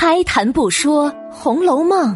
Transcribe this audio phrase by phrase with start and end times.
[0.00, 2.14] 开谈不说《红楼梦》，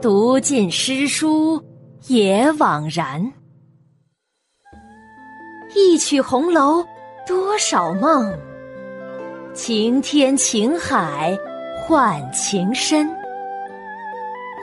[0.00, 1.60] 读尽诗书
[2.06, 3.20] 也枉然。
[5.74, 6.84] 一曲红楼
[7.26, 8.32] 多少梦，
[9.52, 11.36] 情天情海
[11.80, 13.10] 换情深。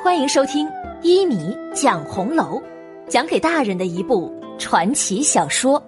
[0.02, 0.66] 欢迎收听
[1.02, 2.64] 一米讲红楼，
[3.10, 5.84] 讲给大人的一部传奇小说。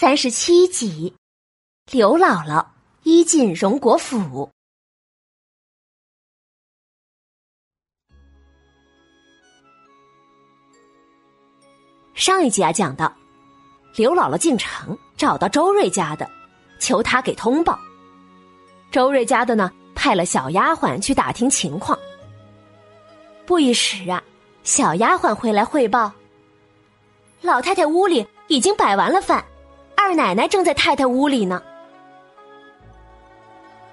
[0.00, 1.12] 三十七集，
[1.90, 2.64] 刘姥姥
[3.02, 4.48] 一进荣国府。
[12.14, 13.12] 上一集啊，讲到
[13.96, 16.30] 刘姥姥进城找到周瑞家的，
[16.78, 17.76] 求他给通报。
[18.92, 21.98] 周瑞家的呢，派了小丫鬟去打听情况。
[23.44, 24.22] 不一时啊，
[24.62, 26.12] 小丫鬟回来汇报，
[27.40, 28.24] 老太太屋里。
[28.50, 29.44] 已经摆完了饭，
[30.00, 31.60] 二奶奶正在太太屋里呢。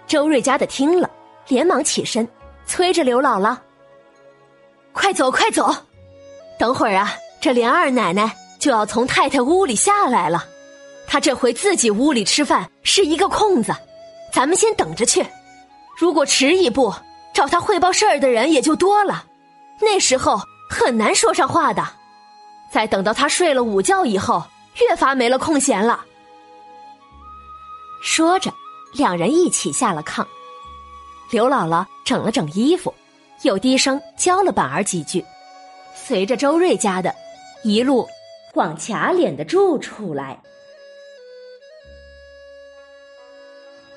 [0.05, 1.09] 周瑞家的听了，
[1.47, 2.27] 连忙起身，
[2.67, 3.57] 催着刘姥姥
[4.93, 5.75] ：“快走，快走！
[6.59, 10.45] 等会儿啊，这连二奶奶就要从太太屋里下来了。
[11.07, 13.73] 她这回自己屋里吃饭是一个空子，
[14.31, 15.25] 咱们先等着去。
[15.97, 16.93] 如果迟一步，
[17.33, 19.25] 找她汇报事儿的人也就多了，
[19.81, 21.83] 那时候很难说上话的。”
[22.71, 24.43] 再等到她睡了午觉以后，
[24.81, 26.05] 越发没了空闲了。
[28.01, 28.53] 说着，
[28.93, 30.25] 两人一起下了炕。
[31.31, 32.93] 刘姥姥整了整衣服，
[33.41, 35.25] 又低声教了板儿几句，
[35.95, 37.13] 随着周瑞家的，
[37.63, 38.07] 一路
[38.53, 40.39] 往贾琏的住处来。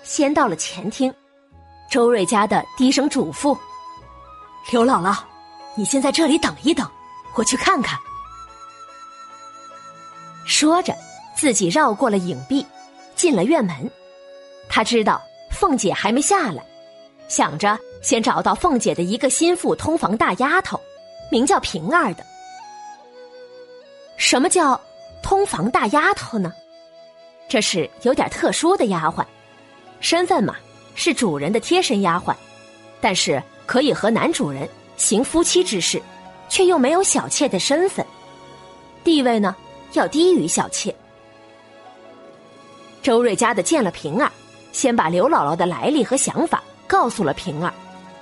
[0.02, 1.14] 先到了前厅，
[1.90, 3.56] 周瑞家的低声嘱咐
[4.72, 5.18] ：“刘姥姥，
[5.74, 6.90] 你先在这里等一等，
[7.34, 7.98] 我去看看。”
[10.48, 10.96] 说着，
[11.36, 12.64] 自己绕过了影壁，
[13.14, 13.90] 进了院门。
[14.66, 16.64] 他知道凤姐还没下来，
[17.28, 20.80] 想着先找到凤姐的一个心腹通房大丫头，
[21.30, 22.24] 名叫平儿的。
[24.16, 24.80] 什么叫
[25.22, 26.50] 通房大丫头呢？
[27.46, 29.22] 这是有点特殊的丫鬟，
[30.00, 30.56] 身份嘛
[30.94, 32.34] 是主人的贴身丫鬟，
[33.02, 36.00] 但是可以和男主人行夫妻之事，
[36.48, 38.04] 却又没有小妾的身份，
[39.04, 39.54] 地位呢？
[39.92, 40.94] 要低于小妾。
[43.02, 44.30] 周瑞家的见了平儿，
[44.72, 47.72] 先把刘姥姥的来历和想法告诉了平儿，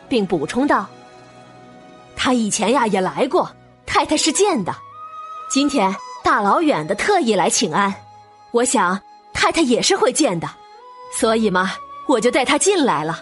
[0.09, 0.87] 并补充道
[2.15, 3.51] ：“他以前呀也来过，
[3.85, 4.75] 太太是见的。
[5.51, 7.93] 今天大老远的特意来请安，
[8.53, 9.01] 我想
[9.33, 10.49] 太太也是会见的，
[11.13, 11.73] 所以嘛，
[12.07, 13.21] 我就带他进来了。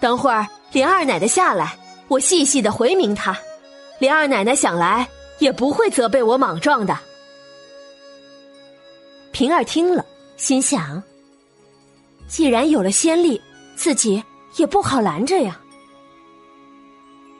[0.00, 1.78] 等会儿连二奶奶下来，
[2.08, 3.38] 我细细的回明他，
[3.98, 6.98] 连二奶奶想来也不会责备我莽撞的。”
[9.32, 10.04] 平儿听了，
[10.36, 11.02] 心想
[12.28, 13.40] ：“既然有了先例，
[13.74, 14.22] 自己
[14.56, 15.58] 也不好拦着呀。”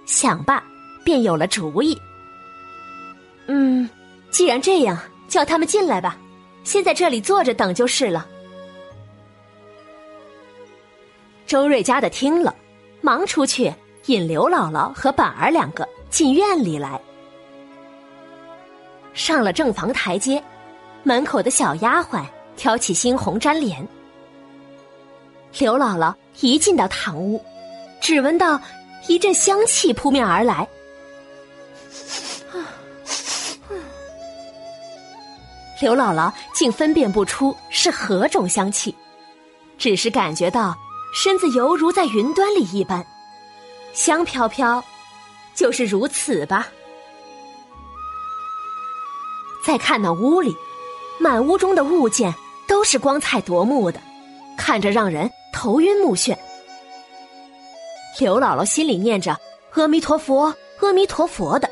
[0.07, 0.63] 想罢，
[1.05, 1.97] 便有了主意。
[3.47, 3.89] 嗯，
[4.31, 4.99] 既然这样，
[5.29, 6.17] 叫他们进来吧，
[6.65, 8.27] 先在这里坐着等就是了。
[11.47, 12.55] 周瑞家的听了，
[13.03, 13.73] 忙出去
[14.07, 16.99] 引刘姥姥和板儿两个进院里来，
[19.13, 20.43] 上了正房台阶。
[21.05, 22.25] 门口的小丫鬟
[22.57, 23.89] 挑起猩红粘帘，
[25.59, 27.45] 刘姥姥一进到堂屋，
[28.01, 28.61] 只闻到
[29.09, 30.69] 一阵香气扑面而来。
[35.81, 38.95] 刘姥姥竟分辨不出是何种香气，
[39.77, 40.77] 只是感觉到
[41.13, 43.05] 身子犹如在云端里一般，
[43.93, 44.83] 香飘飘，
[45.57, 46.69] 就是如此吧。
[49.67, 50.57] 再看那屋里。
[51.21, 52.35] 满屋中的物件
[52.67, 54.01] 都是光彩夺目的，
[54.57, 56.37] 看着让人头晕目眩。
[58.19, 59.37] 刘姥姥心里念着
[59.75, 61.69] “阿弥陀佛，阿弥陀佛”的，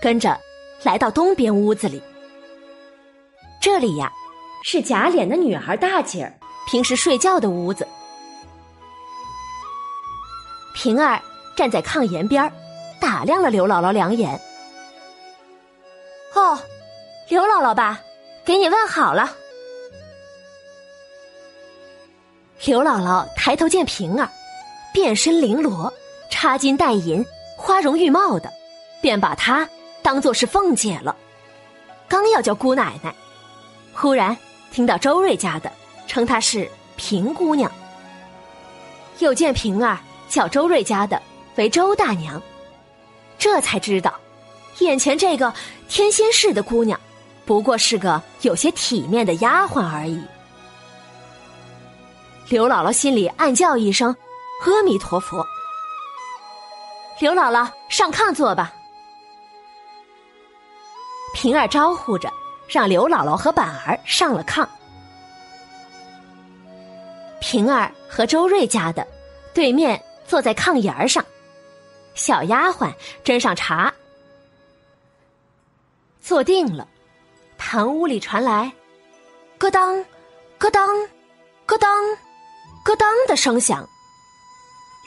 [0.00, 0.38] 跟着
[0.82, 2.02] 来到东边屋子里。
[3.60, 4.12] 这里呀，
[4.62, 6.32] 是贾琏的女儿大姐儿
[6.68, 7.86] 平时睡觉的屋子。
[10.74, 11.20] 平儿
[11.56, 12.50] 站在炕沿边
[13.00, 14.40] 打量了刘姥姥两眼。
[16.34, 16.58] 哦，
[17.28, 18.00] 刘姥姥吧。
[18.44, 19.36] 给你问好了。
[22.64, 24.28] 刘姥姥抬头见平儿，
[24.92, 25.92] 变身绫罗，
[26.30, 27.24] 插金戴银，
[27.56, 28.52] 花容玉貌的，
[29.00, 29.68] 便把她
[30.00, 31.16] 当做是凤姐了。
[32.08, 33.14] 刚要叫姑奶奶，
[33.92, 34.36] 忽然
[34.70, 35.72] 听到周瑞家的
[36.06, 37.70] 称她是平姑娘，
[39.18, 39.98] 又见平儿
[40.28, 41.20] 叫周瑞家的
[41.56, 42.40] 为周大娘，
[43.38, 44.14] 这才知道，
[44.78, 45.52] 眼前这个
[45.88, 46.98] 天仙似的姑娘。
[47.44, 50.22] 不过是个有些体面的丫鬟而已。
[52.48, 54.14] 刘姥姥心里暗叫一声
[54.64, 55.44] ：“阿弥陀佛。”
[57.18, 58.72] 刘姥姥上炕坐吧。
[61.34, 62.30] 平儿招呼着，
[62.68, 64.66] 让刘姥姥和板儿上了炕。
[67.40, 69.06] 平儿和周瑞家的
[69.54, 71.24] 对面坐在炕沿儿上，
[72.14, 72.92] 小丫鬟
[73.24, 73.92] 斟上茶，
[76.20, 76.86] 坐定了。
[77.72, 78.70] 堂屋里传来
[79.56, 80.04] “咯当，
[80.58, 80.86] 咯当，
[81.64, 82.04] 咯当，
[82.84, 83.88] 咯当”的声响。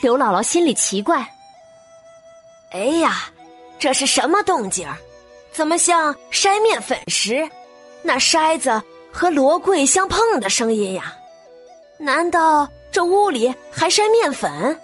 [0.02, 1.24] 刘姥姥心里奇怪
[2.74, 3.30] ：“哎呀，
[3.78, 4.98] 这是什么动静儿？
[5.54, 7.48] 怎么像筛面粉时，
[8.02, 8.82] 那筛子
[9.14, 11.16] 和罗柜相碰的声音呀？
[12.00, 14.82] 难道这屋里还筛面粉？”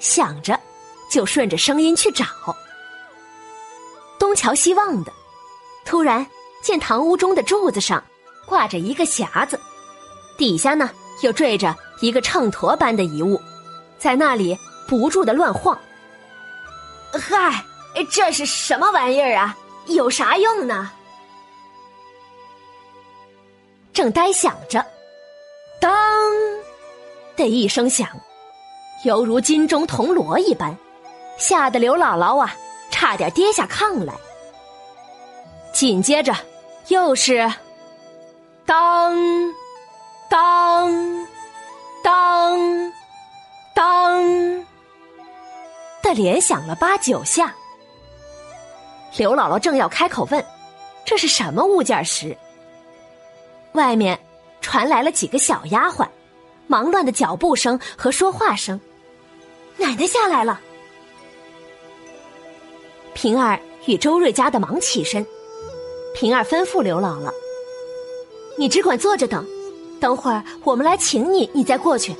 [0.00, 0.58] 想着，
[1.12, 2.24] 就顺着声音去找。
[4.38, 5.12] 东瞧西望的，
[5.84, 6.24] 突然
[6.62, 8.02] 见堂屋中的柱子上
[8.46, 9.58] 挂着一个匣子，
[10.36, 10.88] 底下呢
[11.22, 13.42] 又坠着一个秤砣般的遗物，
[13.98, 14.56] 在那里
[14.86, 15.76] 不住的乱晃。
[17.12, 17.64] 嗨，
[18.12, 19.56] 这是什么玩意儿啊？
[19.86, 20.88] 有啥用呢？
[23.92, 24.86] 正呆想着，
[25.80, 25.92] 当
[27.36, 28.08] 的一声响，
[29.04, 30.78] 犹如金钟铜锣一般，
[31.36, 32.54] 吓得刘姥姥啊！
[32.88, 34.14] 差点跌下炕来。
[35.72, 36.34] 紧接着，
[36.88, 37.50] 又是
[38.66, 39.16] 当
[40.28, 41.26] 当
[42.02, 42.92] 当
[43.74, 44.22] 当
[46.02, 47.54] 的连响了八九下。
[49.16, 50.44] 刘姥姥正要开口问
[51.04, 52.36] 这是什么物件时，
[53.72, 54.18] 外面
[54.60, 56.06] 传来了几个小丫鬟
[56.66, 58.78] 忙乱的脚步声和说话声。
[59.76, 60.60] 奶奶下来了。
[63.14, 65.26] 平儿与周瑞家的忙起身，
[66.14, 67.32] 平儿吩咐刘姥姥
[68.58, 69.46] ：“你只管坐着等，
[70.00, 72.14] 等会儿我们来请你，你再过去。”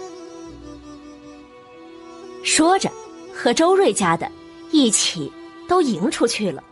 [2.44, 2.90] 说着，
[3.34, 4.30] 和周瑞家的
[4.70, 5.32] 一起
[5.66, 6.62] 都迎出去了。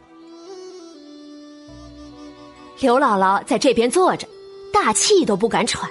[2.78, 4.26] 刘姥姥在这边坐着，
[4.72, 5.90] 大气都不敢喘，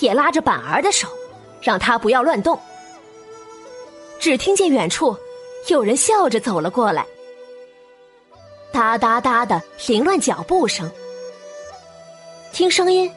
[0.00, 1.08] 也拉着板儿的手，
[1.62, 2.58] 让他不要乱动。
[4.20, 5.16] 只听见远处
[5.68, 7.06] 有人笑着走了过来。
[8.72, 10.90] 哒哒哒的凌乱脚步声，
[12.52, 13.10] 听声音，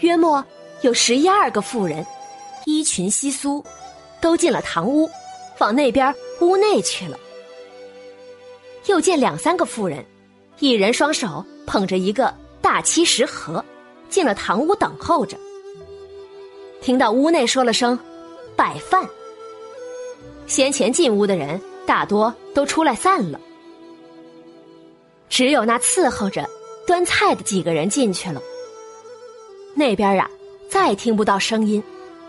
[0.00, 0.44] 约莫
[0.80, 2.04] 有十一二个妇人，
[2.64, 3.64] 衣裙稀疏，
[4.20, 5.08] 都进了堂屋，
[5.58, 7.18] 往那边屋内去了。
[8.86, 10.04] 又见两三个妇人，
[10.58, 13.64] 一人双手捧着一个大漆食盒，
[14.08, 15.36] 进了堂屋等候着。
[16.80, 17.98] 听到屋内说了声
[18.56, 19.06] “摆饭”，
[20.46, 23.40] 先前进屋的人大多都出来散了。
[25.34, 26.48] 只有那伺候着
[26.86, 28.40] 端菜的几个人进去了。
[29.74, 30.30] 那边啊，
[30.70, 31.82] 再听不到声音，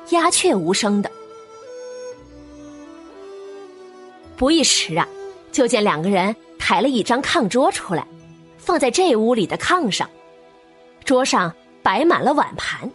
[0.10, 1.12] 鸦雀无声的。
[4.36, 5.07] 不一时啊，
[5.52, 8.07] 就见两个人抬了一张炕桌出来，
[8.57, 10.10] 放在这屋里的炕上。
[11.04, 11.54] 桌上
[11.84, 12.90] 摆满了碗盘，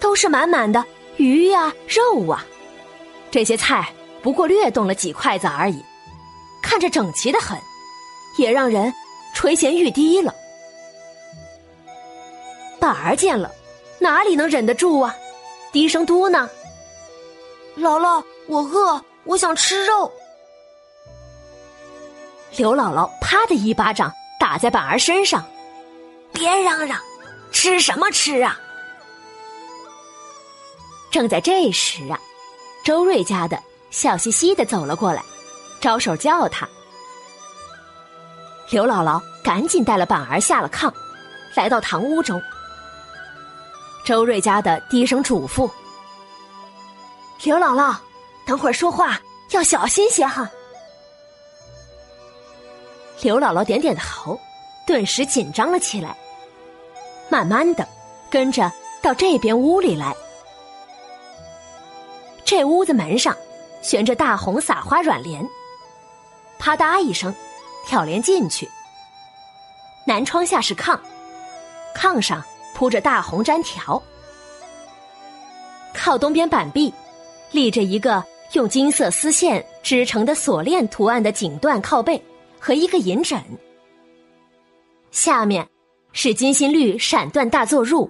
[0.00, 0.84] 都是满满的
[1.18, 2.44] 鱼呀、肉啊。
[3.30, 3.92] 这些菜
[4.22, 5.80] 不过略动了几筷子而已，
[6.60, 7.56] 看着整齐的很，
[8.36, 8.92] 也让人。
[9.40, 10.34] 垂涎欲滴了，
[12.78, 13.50] 板儿见了，
[13.98, 15.16] 哪里能忍得住啊？
[15.72, 16.46] 低声嘟囔
[17.74, 20.12] ：“姥姥，我饿，我想吃肉。”
[22.58, 25.42] 刘姥姥啪的一巴掌打在板儿身上
[26.34, 27.00] ：“别嚷嚷，
[27.50, 28.60] 吃什么吃啊！”
[31.10, 32.20] 正在这时啊，
[32.84, 33.58] 周瑞家的
[33.90, 35.22] 笑嘻嘻的走了过来，
[35.80, 36.68] 招手叫他。
[38.70, 40.92] 刘姥姥赶紧带了板儿下了炕，
[41.56, 42.40] 来到堂屋中。
[44.06, 45.68] 周瑞家的低声嘱咐
[47.42, 47.96] ：“刘姥姥，
[48.46, 50.48] 等会儿说话要小心些哈。”
[53.22, 54.38] 刘姥姥点点头，
[54.86, 56.16] 顿时紧张了起来。
[57.28, 57.86] 慢慢的，
[58.30, 58.70] 跟着
[59.02, 60.14] 到这边屋里来。
[62.44, 63.36] 这屋子门上
[63.82, 65.44] 悬着大红撒花软帘，
[66.56, 67.34] 啪嗒一声。
[67.86, 68.68] 挑帘进去，
[70.06, 70.98] 南窗下是炕，
[71.96, 72.42] 炕上
[72.74, 74.00] 铺着大红毡条，
[75.92, 76.92] 靠东边板壁
[77.50, 82.22] 立着一个用金色丝线织成的锁链图案的锦缎靠背
[82.58, 83.42] 和一个银枕，
[85.10, 85.66] 下面
[86.12, 88.08] 是金心绿闪缎大坐褥，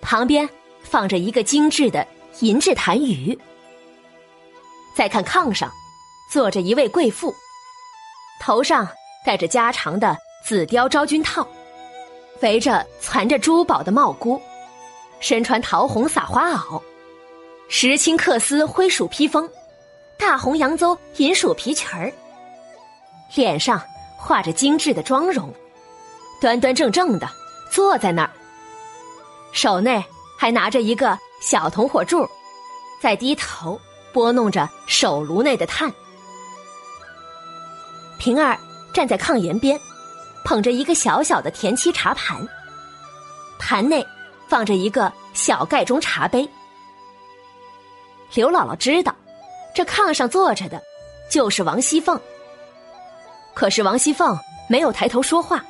[0.00, 0.48] 旁边
[0.82, 2.06] 放着一个精致的
[2.40, 3.38] 银质痰盂。
[4.94, 5.70] 再看炕上
[6.32, 7.34] 坐着一位贵妇。
[8.40, 8.88] 头上
[9.24, 11.46] 戴着加长的紫貂昭君套，
[12.40, 14.40] 围着攒着珠宝的帽箍，
[15.20, 16.80] 身穿桃红撒花袄，
[17.68, 19.48] 石青缂丝灰鼠披风，
[20.16, 22.12] 大红扬州银鼠皮裙儿，
[23.34, 23.82] 脸上
[24.16, 25.52] 画着精致的妆容，
[26.40, 27.28] 端端正正的
[27.70, 28.30] 坐在那儿，
[29.52, 30.02] 手内
[30.38, 32.26] 还拿着一个小铜火柱，
[33.02, 33.78] 在低头
[34.12, 35.92] 拨弄着手炉内的炭。
[38.18, 38.58] 平儿
[38.92, 39.78] 站在炕沿边，
[40.44, 42.46] 捧着一个小小的田七茶盘，
[43.58, 44.04] 盘内
[44.48, 46.48] 放着一个小盖中茶杯。
[48.34, 49.14] 刘姥姥知道，
[49.74, 50.82] 这炕上坐着的，
[51.30, 52.20] 就是王熙凤。
[53.54, 55.64] 可是王熙凤没有抬头说话，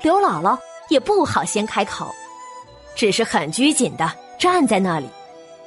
[0.00, 2.12] 刘姥姥也不好先开口，
[2.94, 5.08] 只是很拘谨的站在那里，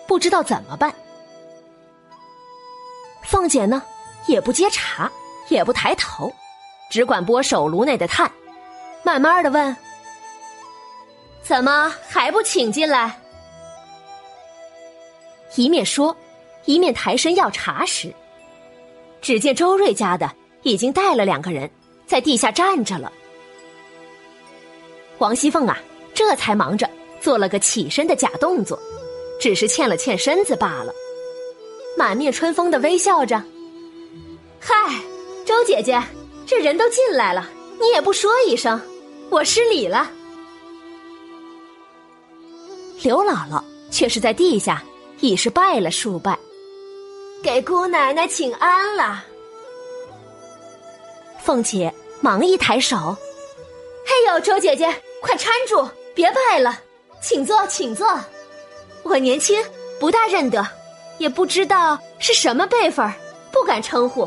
[0.08, 0.94] 不知道怎么办。
[3.24, 3.84] 凤姐呢，
[4.26, 5.12] 也不接茶。
[5.50, 6.32] 也不抬头，
[6.90, 8.32] 只管拨手炉内的炭，
[9.04, 9.76] 慢慢的问
[11.44, 13.20] ：“怎么还不请进来？”
[15.56, 16.16] 一面说，
[16.66, 18.14] 一面抬身要茶时，
[19.22, 20.32] 只见周瑞家的
[20.64, 21.70] 已经带了两个人
[22.08, 23.12] 在地下站着了。
[25.20, 25.78] 王熙凤啊，
[26.14, 26.90] 这才忙着
[27.22, 28.80] 做了个起身的假动作，
[29.40, 30.92] 只是欠了欠身子罢了，
[31.98, 33.44] 满面春风的微笑着
[34.60, 34.74] ：“嗨。”
[35.46, 36.02] 周姐姐，
[36.46, 38.80] 这人都进来了，你也不说一声，
[39.30, 40.10] 我失礼了。
[43.02, 44.82] 刘姥姥却是在地下
[45.20, 46.38] 已是拜了数拜，
[47.44, 49.26] 给姑奶奶请安了。
[51.42, 52.96] 凤姐忙一抬手
[54.08, 54.86] ：“哎呦，周姐姐，
[55.22, 55.86] 快搀住，
[56.16, 56.80] 别拜了，
[57.22, 58.08] 请坐，请坐。
[59.04, 59.62] 我年轻，
[60.00, 60.66] 不大认得，
[61.18, 63.12] 也不知道是什么辈分，
[63.52, 64.26] 不敢称呼。”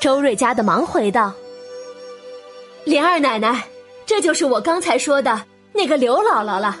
[0.00, 1.30] 周瑞家的忙回道
[2.84, 3.68] ：“莲二奶奶，
[4.06, 6.74] 这就是我刚才说的那个刘姥姥了。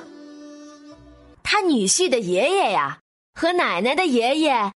[1.42, 2.98] 他女婿的爷爷呀，
[3.38, 4.72] 和奶奶的爷爷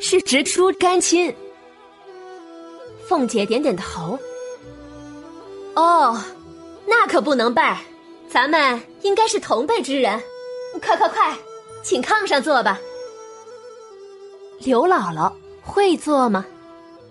[0.00, 1.32] 是直出干亲。”
[3.06, 4.18] 凤姐点点头
[5.76, 6.20] ：“哦，
[6.86, 7.80] 那可不能拜，
[8.28, 10.20] 咱们应该是同辈之人。
[10.82, 11.32] 快快快，
[11.84, 12.76] 请炕上坐吧。
[14.58, 15.32] 刘姥姥
[15.62, 16.44] 会坐吗？”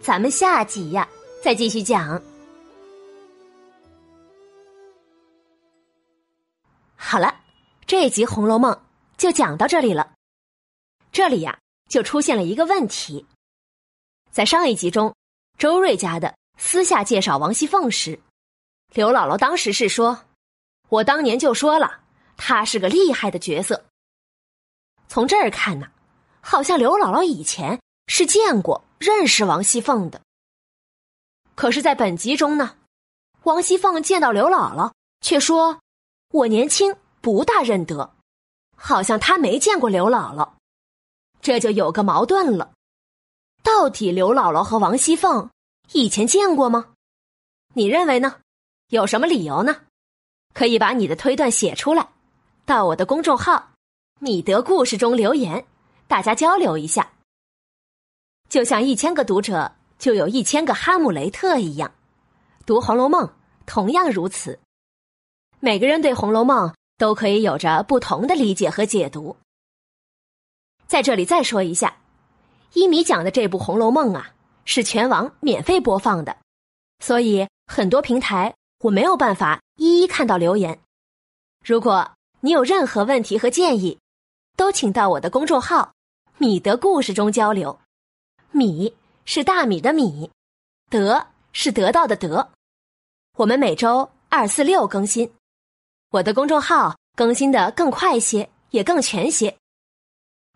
[0.04, 1.08] 咱们下集呀，
[1.42, 2.22] 再继续讲。
[6.98, 7.34] 好了，
[7.86, 8.74] 这集《红楼梦》
[9.18, 10.12] 就讲到这里了。
[11.14, 11.58] 这里呀，
[11.88, 13.26] 就出现了一个问题。
[14.30, 15.16] 在上一集中，
[15.58, 18.20] 周瑞家的私下介绍王熙凤时，
[18.94, 20.26] 刘姥姥当时是说
[20.90, 22.02] ：“我当年就说了，
[22.36, 23.86] 她是个厉害的角色。”
[25.08, 25.88] 从这儿看呢，
[26.42, 28.84] 好像刘姥姥以前是见过。
[29.04, 30.22] 认识王熙凤的，
[31.56, 32.78] 可是，在本集中呢，
[33.44, 35.82] 王熙凤见到刘姥姥，却说
[36.32, 38.16] ：“我年轻，不大认得，
[38.78, 40.54] 好像她没见过刘姥姥。”
[41.44, 42.72] 这就有个矛盾了。
[43.62, 45.50] 到底刘姥姥和王熙凤
[45.92, 46.94] 以前见过吗？
[47.74, 48.40] 你认为呢？
[48.88, 49.82] 有什么理由呢？
[50.54, 52.08] 可以把你的推断写出来，
[52.64, 53.72] 到我的公众号
[54.22, 55.68] “米德故事”中留言，
[56.08, 57.10] 大家交流一下。
[58.54, 61.92] 就像一千个读者就有一千个哈姆雷特一样，
[62.68, 63.26] 读《红楼梦》
[63.66, 64.60] 同样如此。
[65.60, 66.70] 每个人对《红楼梦》
[67.00, 69.36] 都可以有着不同的理解和解读。
[70.86, 71.98] 在这里再说一下，
[72.74, 76.38] 一米讲的这部《红楼梦》啊，是全网免费播放的，
[77.00, 80.80] 所以很多平台我没有办法一一看到留言。
[81.66, 83.98] 如果你有任何问题和建议，
[84.56, 85.94] 都请到我的公众号
[86.38, 87.80] “米德故事”中交流。
[88.56, 88.96] 米
[89.26, 90.30] 是大米的米，
[90.88, 92.52] 得是得到的得。
[93.36, 95.34] 我们每周二、四、六更新，
[96.12, 99.58] 我的公众号更新的更快些，也更全些。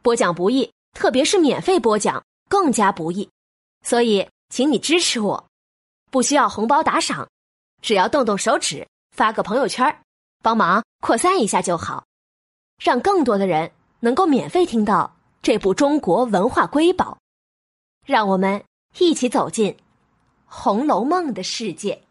[0.04, 3.28] 播讲不易，特别是免费播讲更加不易，
[3.82, 5.48] 所以请你支持我，
[6.12, 7.28] 不需要红包打赏，
[7.82, 10.04] 只要动动手指发个朋友圈，
[10.44, 12.06] 帮忙扩散一下就好，
[12.78, 17.18] 让更多的人能够免费听到这部中国文化瑰宝。
[18.08, 18.64] 让我们
[19.00, 19.74] 一起走进
[20.46, 22.04] 《红楼梦》的世界。